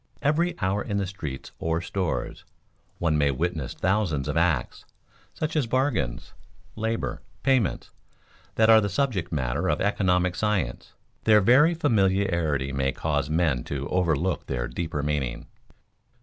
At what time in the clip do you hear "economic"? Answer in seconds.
9.79-10.33